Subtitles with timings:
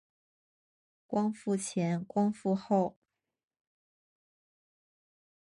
[1.05, 2.97] 光复前光复后